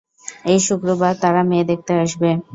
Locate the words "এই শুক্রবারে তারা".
0.45-1.41